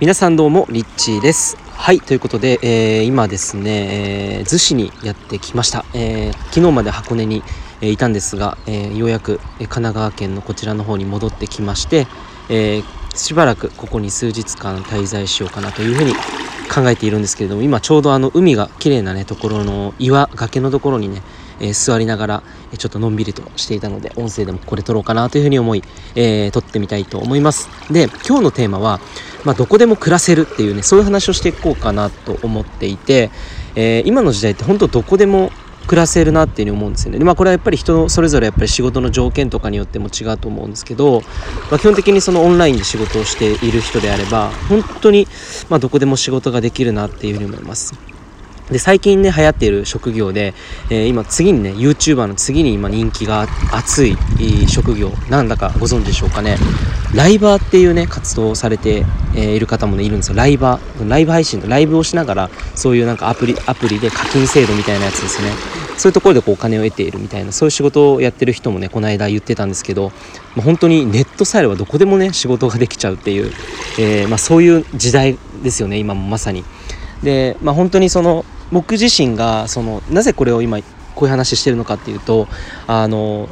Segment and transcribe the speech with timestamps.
[0.00, 1.58] 皆さんどうもリッチーです。
[1.74, 7.42] はいということで、えー、今ですね、えー、逗子にやってきました、えー、昨日まで箱根に、
[7.82, 12.06] えー、いたんですが、えー、ようやく、え神奈川県のこちらの方に戻ってきまして、
[12.48, 12.84] えー、
[13.14, 16.14] しばらくここに数日間滞在しようかなというふうに
[16.74, 21.20] 考えているんですけれども今ちょうどあの海が綺麗なねところの岩崖のところにね
[21.60, 22.42] えー、座りながら、
[22.72, 25.82] えちょっとのんびりとしていたので、音声でもこれ撮ろうかなというふうに思い、
[26.14, 27.68] えー、撮ってみたいと思います。
[27.90, 29.00] で、今日のテーマは、
[29.44, 33.30] まあ、どこでも暮らせるっていうね、そういう話をしていこうかなと思っていて、
[33.74, 35.50] えー、今の時代って本当どこでも
[35.86, 37.18] 暮らせるなっていうふうに思うんですよね。
[37.18, 41.22] でまあこれはやっぱり人それぞれやっぱり仕事の条件とかによっても違うと思うんですけど、
[41.70, 45.26] まあ、基本的にそのオンラインで仕事をしている人であれば本当に
[45.68, 48.09] まどこでも仕事ができるなっていうふうに思います。
[48.70, 50.54] で最近ね流行っている職業で、
[50.90, 54.16] えー、今次にね YouTuber の次に今人気が熱い
[54.68, 56.56] 職業なんだかご存知でしょうかね。
[57.14, 60.36] ライバーっていうね活動をされて、え、いる方もねいるんですよ。
[60.36, 65.50] ライバーライブ配信のライブをしながらそういうなんかアプリアプリで課金制度みたいなやつですね。
[65.96, 70.12] そういうところでこうお金を得ているみたいなそういう仕事をやってる人もねこの間言ってたんですけど、
[70.56, 73.52] まあ、本当にネットさえあればどこでもね仕事ができちゃうっていう、
[73.98, 76.64] えー、まあ、そういう時代ですよね今もまさに。
[77.22, 80.78] で、まあ、本当にその僕自身がそのなぜこれを今
[81.14, 82.48] こういう話してるのかっていうと
[82.86, 83.48] あの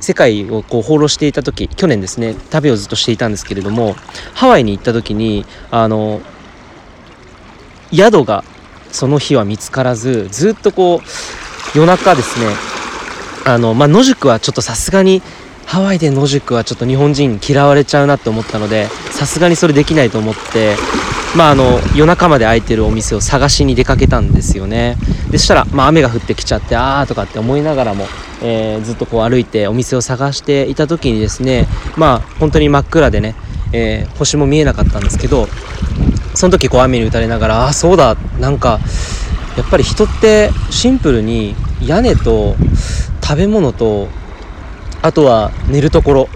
[0.00, 3.94] 世界をこう放浪していた時去年ですね旅をずっとしていたんですけれども
[4.34, 6.20] ハワイに行った時にあの
[7.92, 8.44] 宿が
[8.90, 12.46] その日は見つからずずっとこう夜中ですね
[13.44, 15.22] あのまあ野宿はちょっとさすがに
[15.66, 20.76] ハワイで野宿はちょっと日本人嫌われちゃうなって思ったのでさすがにそれできないと思って
[21.36, 24.96] まあ、あの夜中まで開いてるお店を探しに出かけたんですよね。
[25.30, 28.06] でしたら、まあ、雨が降ってきちゃってああとかって思いながらも、
[28.42, 31.66] えー、ずっとこう歩いてお店を探していた時にですね
[31.96, 33.34] まあ本当に真っ暗でね、
[33.72, 35.46] えー、星も見えなかったんですけど
[36.34, 38.78] その時こう雨に打たれながらああそうだなんか
[39.56, 42.56] やっぱり人ってシンプルに屋根と
[43.22, 44.08] 食べ物と
[45.00, 46.28] あとは寝るところ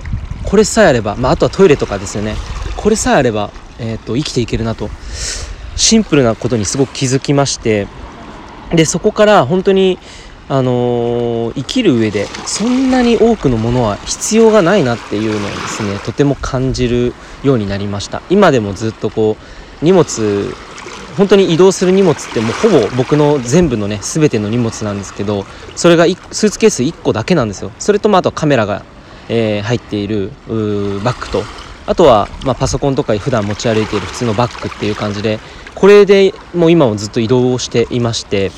[0.44, 2.37] これさえあれば、まあ、あとはトイレとかですよね。
[2.76, 4.91] これさえあればえーと、生きていけるなと。
[5.76, 7.87] シンプルなことにすごく気づきまして。
[8.75, 9.98] でそこから本当に
[10.48, 18.22] あのー、生きる上でそんなに多くのものは必要がないなっていうのをですねとても感じるようになりました。
[18.31, 19.36] 今でもずっとこ
[19.81, 20.54] う荷物
[21.16, 25.44] 本当に移動する荷物ってもうほぼ僕の全部のね全ての荷物なんですけど
[25.75, 27.72] それがスーツケース1個だけなんですよ。
[27.78, 28.84] それともあとカメラが、
[29.28, 30.54] えー、入っているバ
[31.12, 31.42] ッグと
[31.86, 35.38] あとは、まあ、パソコンとか普段持ち歩いている普通のバッグっていう感じで
[35.74, 38.50] これでもう今もずっと移動をしていまして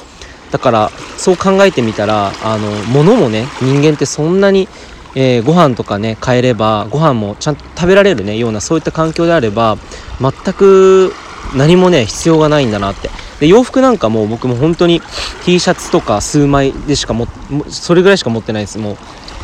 [0.50, 4.68] だからそう考えてみたらあの物もね人間ってそんなに、
[5.14, 9.76] えー、ご飯とかね買えればご飯もちゃんと食べられるねようなそういった環境であれば
[10.20, 11.12] 全く
[11.54, 13.10] 何もね必要がないんだなって。
[13.40, 15.00] で洋服なんかも僕も本当に
[15.44, 17.28] T シャツとか数枚でしかも
[17.68, 18.78] それぐらいしか持ってないです。
[18.78, 18.96] もう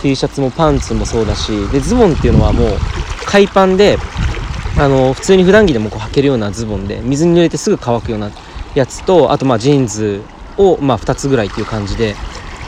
[0.04, 2.68] T シャツもパンツもそうだしでズボンっていうのはもう
[3.26, 3.96] 海パンで
[4.78, 8.30] あの普通に普段着でもこう履けるようなズボンで水に濡れてすぐ乾くような
[8.74, 10.20] やつとあとまあジーンズ
[10.58, 12.16] をまあ2つぐらいっていう感じで、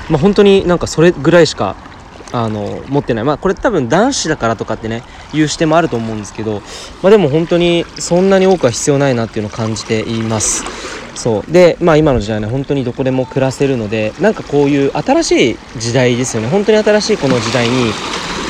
[0.09, 1.77] まあ、本当になんかそれぐらいしか
[2.33, 3.25] あの持ってない。
[3.25, 5.03] まあこれ多分男子だからとかってね
[5.35, 6.63] いう視点もあると思うんですけど、
[7.03, 10.65] まあ、でも本当にそんなに多くは必要ないなっていうのを感じています。
[11.17, 11.53] そう。
[11.53, 16.49] でまあ今の時代ね本当にどこでも暮らせるのでなんかこういう新しい時代ですよね。
[16.49, 17.91] 本当に新しいこの時代に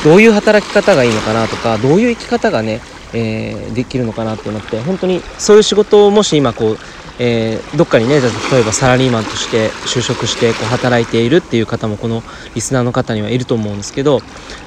[0.03, 2.81] どういう働き方がいいのかなとかどういう生き方がね、
[3.13, 6.77] えー、できるのかなっていうのって本当にそういう仕事をもし今こう、
[7.19, 12.21] えー、どっかにね例えばサラリーマンとして就職してこう働いているっていう方もこの
[12.53, 14.21] リスナーの方にはいると思うんですけど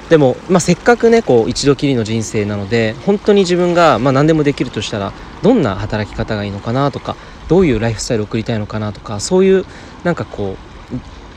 [0.09, 7.15] でも、まあ、せっかくねこう一度きりの人生なので本当に自分が、まあ、何でもできるとしたらどんな働き方がいいのかなとか
[7.47, 9.65] どういうライフスタイルを送りたいのかなとかそういう
[10.03, 10.71] なんかこう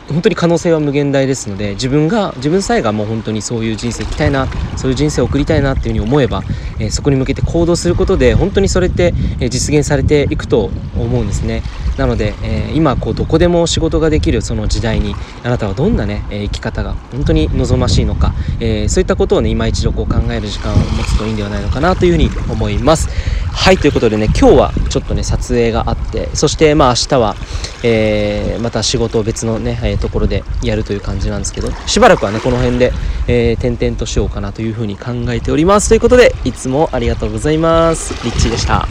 [0.08, 6.42] 本当に可能性は無限大ですので自分が自分さえがもう本当にそういう人生生きたいなそういう人生を送りたいなっていうふうに思えば、
[6.78, 11.62] えー、そこに向けて行動することで本当にそれって、え実現されていくと思うんですね。
[11.96, 23.08] なので、えー、今こうどこでも仕事ができるその時代にあなたはどんなね、え生き方が本当に望ましいのか、えそういったことをね今一度こう考える時間を持つといいんではないのかなというふうに思います。
[23.54, 27.34] はいということでね今日はちょっとね撮影があってそしてまあ明日は、
[27.82, 32.92] えー、また仕事を別のね、えー、ところでやるという感じなんですけどしばらくはねこの辺で、
[33.26, 35.88] えー、転々としようかなというふうに考えております。
[35.88, 38.12] ということでいつもありがとうございます。
[38.24, 38.86] リッチーでした。